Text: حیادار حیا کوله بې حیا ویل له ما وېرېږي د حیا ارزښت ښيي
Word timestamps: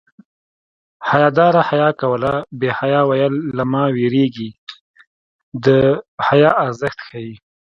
حیادار 1.09 1.53
حیا 1.69 1.89
کوله 2.01 2.33
بې 2.59 2.69
حیا 2.79 3.01
ویل 3.09 3.33
له 3.57 3.63
ما 3.71 3.83
وېرېږي 3.95 4.49
د 5.65 5.65
حیا 6.27 6.51
ارزښت 6.65 6.99
ښيي 7.07 7.35